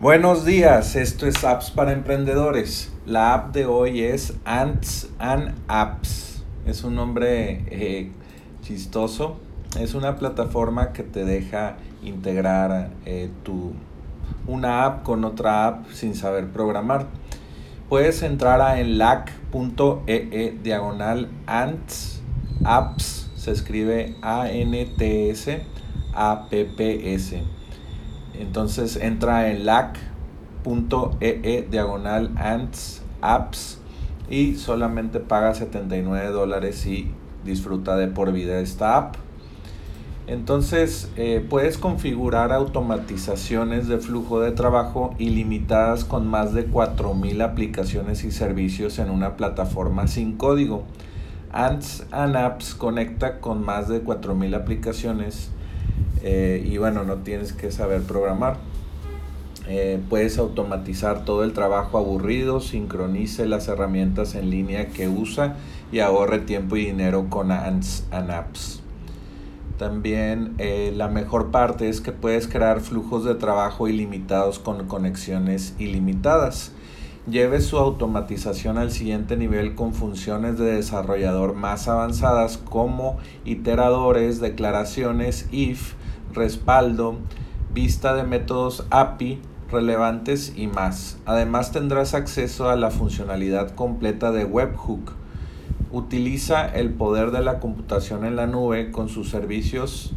Buenos 0.00 0.44
días, 0.44 0.94
esto 0.94 1.26
es 1.26 1.42
Apps 1.42 1.72
para 1.72 1.90
Emprendedores. 1.90 2.92
La 3.04 3.34
app 3.34 3.52
de 3.52 3.66
hoy 3.66 4.04
es 4.04 4.32
Ants 4.44 5.08
and 5.18 5.56
Apps. 5.66 6.44
Es 6.66 6.84
un 6.84 6.94
nombre 6.94 7.64
eh, 7.66 8.12
chistoso. 8.62 9.38
Es 9.76 9.94
una 9.94 10.14
plataforma 10.14 10.92
que 10.92 11.02
te 11.02 11.24
deja 11.24 11.78
integrar 12.00 12.90
eh, 13.06 13.28
tu, 13.42 13.72
una 14.46 14.84
app 14.84 15.02
con 15.02 15.24
otra 15.24 15.66
app 15.66 15.90
sin 15.90 16.14
saber 16.14 16.46
programar. 16.52 17.06
Puedes 17.88 18.22
entrar 18.22 18.60
a 18.60 18.78
enlac.ee 18.78 20.28
e 20.30 20.58
diagonal 20.62 21.28
ants 21.46 22.22
apps. 22.62 23.32
Se 23.34 23.50
escribe 23.50 24.14
A-N-T-S 24.22 25.60
A-P-P-S 26.14 27.42
entonces 28.38 28.96
entra 28.96 29.50
en 29.50 29.66
lac.ee 29.66 31.40
e 31.42 31.66
diagonal 31.70 32.30
ants 32.36 33.02
apps 33.20 33.80
y 34.30 34.54
solamente 34.54 35.20
paga 35.20 35.54
79 35.54 36.28
dólares 36.28 36.86
y 36.86 37.10
disfruta 37.44 37.96
de 37.96 38.08
por 38.08 38.32
vida 38.32 38.60
esta 38.60 38.96
app. 38.96 39.16
Entonces 40.26 41.10
eh, 41.16 41.44
puedes 41.48 41.78
configurar 41.78 42.52
automatizaciones 42.52 43.88
de 43.88 43.96
flujo 43.96 44.40
de 44.40 44.52
trabajo 44.52 45.14
ilimitadas 45.18 46.04
con 46.04 46.26
más 46.26 46.52
de 46.52 46.70
4.000 46.70 47.42
aplicaciones 47.42 48.24
y 48.24 48.30
servicios 48.30 48.98
en 48.98 49.08
una 49.08 49.38
plataforma 49.38 50.06
sin 50.06 50.36
código. 50.36 50.84
Ants 51.50 52.06
and 52.12 52.36
Apps 52.36 52.74
conecta 52.74 53.40
con 53.40 53.64
más 53.64 53.88
de 53.88 54.04
4.000 54.04 54.54
aplicaciones 54.54 55.50
eh, 56.22 56.62
y 56.64 56.78
bueno, 56.78 57.04
no 57.04 57.16
tienes 57.18 57.52
que 57.52 57.70
saber 57.70 58.02
programar. 58.02 58.56
Eh, 59.70 60.00
puedes 60.08 60.38
automatizar 60.38 61.26
todo 61.26 61.44
el 61.44 61.52
trabajo 61.52 61.98
aburrido, 61.98 62.60
sincronice 62.60 63.46
las 63.46 63.68
herramientas 63.68 64.34
en 64.34 64.48
línea 64.48 64.88
que 64.88 65.08
usa 65.08 65.56
y 65.92 65.98
ahorre 65.98 66.38
tiempo 66.38 66.76
y 66.76 66.86
dinero 66.86 67.26
con 67.28 67.52
Ants 67.52 68.06
and 68.10 68.30
Apps. 68.30 68.82
También 69.78 70.54
eh, 70.58 70.92
la 70.96 71.08
mejor 71.08 71.50
parte 71.50 71.88
es 71.88 72.00
que 72.00 72.12
puedes 72.12 72.48
crear 72.48 72.80
flujos 72.80 73.24
de 73.24 73.34
trabajo 73.34 73.88
ilimitados 73.88 74.58
con 74.58 74.88
conexiones 74.88 75.74
ilimitadas. 75.78 76.72
Lleve 77.30 77.60
su 77.60 77.76
automatización 77.76 78.78
al 78.78 78.90
siguiente 78.90 79.36
nivel 79.36 79.74
con 79.74 79.92
funciones 79.92 80.58
de 80.58 80.72
desarrollador 80.72 81.54
más 81.54 81.86
avanzadas 81.86 82.56
como 82.56 83.18
iteradores, 83.44 84.40
declaraciones, 84.40 85.46
if, 85.52 85.92
respaldo, 86.32 87.16
vista 87.72 88.14
de 88.14 88.24
métodos 88.24 88.86
API 88.90 89.40
relevantes 89.70 90.54
y 90.56 90.66
más. 90.66 91.18
Además 91.26 91.72
tendrás 91.72 92.14
acceso 92.14 92.70
a 92.70 92.76
la 92.76 92.90
funcionalidad 92.90 93.74
completa 93.74 94.32
de 94.32 94.44
Webhook. 94.44 95.12
Utiliza 95.90 96.66
el 96.66 96.90
poder 96.90 97.30
de 97.30 97.42
la 97.42 97.60
computación 97.60 98.24
en 98.24 98.36
la 98.36 98.46
nube 98.46 98.90
con 98.90 99.08
sus 99.08 99.30
servicios 99.30 100.14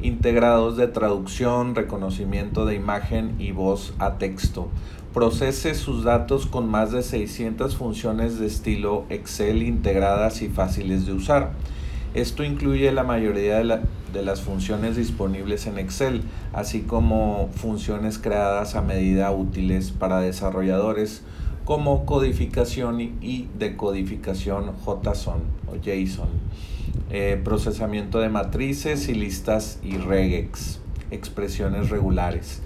integrados 0.00 0.76
de 0.76 0.86
traducción, 0.86 1.74
reconocimiento 1.74 2.66
de 2.66 2.74
imagen 2.74 3.34
y 3.38 3.52
voz 3.52 3.94
a 3.98 4.18
texto. 4.18 4.68
Procese 5.12 5.74
sus 5.74 6.04
datos 6.04 6.46
con 6.46 6.68
más 6.68 6.92
de 6.92 7.02
600 7.02 7.76
funciones 7.76 8.38
de 8.38 8.46
estilo 8.46 9.04
Excel 9.08 9.62
integradas 9.62 10.42
y 10.42 10.48
fáciles 10.48 11.06
de 11.06 11.14
usar. 11.14 11.52
Esto 12.14 12.42
incluye 12.42 12.90
la 12.92 13.04
mayoría 13.04 13.58
de, 13.58 14.22
las 14.22 14.40
funciones 14.40 14.96
disponibles 14.96 15.66
en 15.66 15.78
Excel, 15.78 16.22
así 16.52 16.80
como 16.80 17.50
funciones 17.54 18.18
creadas 18.18 18.74
a 18.74 18.82
medida 18.82 19.30
útiles 19.30 19.90
para 19.90 20.20
desarrolladores 20.20 21.22
como 21.64 22.06
codificación 22.06 23.00
y 23.00 23.48
decodificación 23.58 24.72
JSON 24.84 25.42
o 25.66 25.76
JSON, 25.76 26.28
eh, 27.10 27.38
procesamiento 27.44 28.20
de 28.20 28.30
matrices 28.30 29.08
y 29.10 29.14
listas 29.14 29.78
y 29.82 29.98
regex, 29.98 30.80
expresiones 31.10 31.90
regulares 31.90 32.62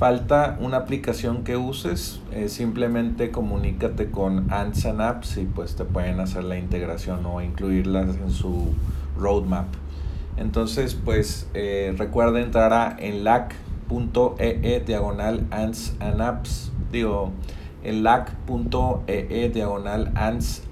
falta 0.00 0.56
una 0.62 0.78
aplicación 0.78 1.44
que 1.44 1.58
uses, 1.58 2.22
eh, 2.32 2.48
simplemente 2.48 3.30
comunícate 3.30 4.10
con 4.10 4.50
Ants 4.50 4.86
and 4.86 5.02
Apps 5.02 5.36
y 5.36 5.44
pues 5.44 5.76
te 5.76 5.84
pueden 5.84 6.20
hacer 6.20 6.44
la 6.44 6.56
integración 6.56 7.26
o 7.26 7.42
incluirlas 7.42 8.16
en 8.16 8.30
su 8.30 8.68
roadmap. 9.18 9.66
Entonces 10.38 10.94
pues 10.94 11.50
eh, 11.52 11.94
recuerda 11.98 12.40
entrar 12.40 12.72
a 12.72 12.96
enlac.ee 12.98 14.60
e 14.62 14.80
diagonal 14.80 15.46
Apps, 15.50 16.72
digo 16.90 17.32
enlac.ee 17.84 19.26
e 19.28 19.50
diagonal 19.50 20.12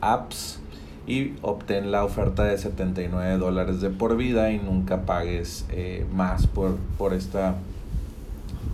Apps 0.00 0.58
y 1.06 1.34
obtén 1.42 1.90
la 1.90 2.02
oferta 2.02 2.44
de 2.44 2.56
79 2.56 3.36
dólares 3.36 3.82
de 3.82 3.90
por 3.90 4.16
vida 4.16 4.50
y 4.52 4.58
nunca 4.58 5.02
pagues 5.02 5.66
eh, 5.68 6.06
más 6.14 6.46
por, 6.46 6.76
por 6.96 7.12
esta 7.12 7.56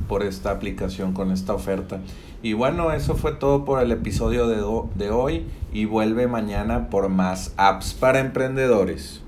por 0.09 0.23
esta 0.23 0.51
aplicación 0.51 1.13
con 1.13 1.31
esta 1.33 1.55
oferta. 1.55 2.01
Y 2.43 2.53
bueno, 2.53 2.93
eso 2.93 3.17
fue 3.17 3.33
todo 3.33 3.65
por 3.65 3.83
el 3.83 3.91
episodio 3.91 4.47
de, 4.47 4.63
de 4.95 5.11
hoy 5.11 5.47
y 5.73 5.87
vuelve 5.87 6.27
mañana 6.27 6.91
por 6.91 7.09
más 7.09 7.55
apps 7.57 7.95
para 7.95 8.21
emprendedores. 8.21 9.24